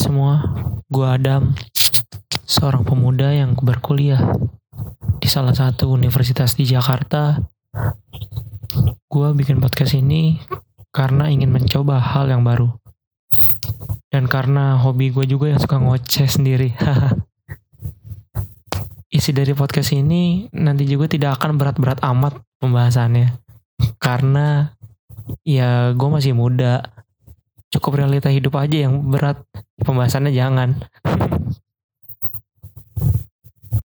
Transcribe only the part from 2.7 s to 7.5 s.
pemuda yang berkuliah di salah satu universitas di Jakarta.